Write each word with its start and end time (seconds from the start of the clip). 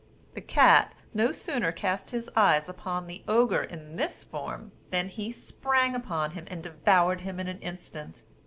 The 0.33 0.41
cat 0.41 0.93
no 1.13 1.31
sooner 1.31 1.71
cast 1.71 2.09
his 2.09 2.27
eyes 2.35 2.67
upon 2.67 3.05
the 3.05 3.21
Ogre 3.27 3.61
in 3.61 3.97
this 3.97 4.23
form, 4.23 4.71
than 4.89 5.09
he 5.09 5.31
sprang 5.31 5.93
upon 5.93 6.31
him 6.31 6.45
and 6.47 6.63
devoured 6.63 7.21
him 7.21 7.39
in 7.39 7.47
an 7.47 7.59
instant. 7.59 8.23